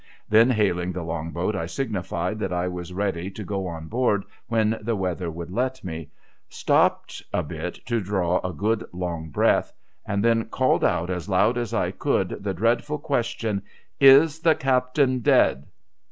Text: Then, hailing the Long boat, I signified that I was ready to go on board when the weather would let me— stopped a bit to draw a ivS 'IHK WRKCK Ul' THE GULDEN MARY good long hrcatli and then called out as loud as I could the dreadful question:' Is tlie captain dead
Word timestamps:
Then, 0.27 0.49
hailing 0.49 0.93
the 0.93 1.03
Long 1.03 1.29
boat, 1.29 1.55
I 1.55 1.67
signified 1.67 2.39
that 2.39 2.51
I 2.51 2.67
was 2.67 2.91
ready 2.91 3.29
to 3.29 3.43
go 3.43 3.67
on 3.67 3.85
board 3.87 4.23
when 4.47 4.79
the 4.81 4.95
weather 4.95 5.29
would 5.29 5.51
let 5.51 5.83
me— 5.83 6.09
stopped 6.49 7.21
a 7.31 7.43
bit 7.43 7.75
to 7.85 8.01
draw 8.01 8.37
a 8.37 8.39
ivS 8.39 8.41
'IHK 8.41 8.41
WRKCK 8.41 8.45
Ul' 8.45 8.49
THE 8.49 8.57
GULDEN 8.57 8.67
MARY 8.67 8.75
good 8.75 8.97
long 8.97 9.31
hrcatli 9.31 9.71
and 10.07 10.25
then 10.25 10.45
called 10.45 10.83
out 10.83 11.09
as 11.11 11.29
loud 11.29 11.57
as 11.59 11.73
I 11.75 11.91
could 11.91 12.29
the 12.43 12.53
dreadful 12.55 12.97
question:' 12.97 13.61
Is 14.15 14.39
tlie 14.41 14.57
captain 14.59 15.19
dead 15.19 15.67